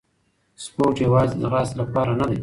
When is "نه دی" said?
2.19-2.37